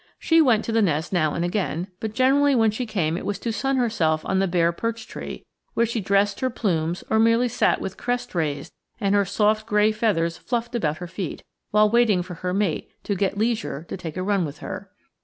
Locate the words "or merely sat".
7.11-7.79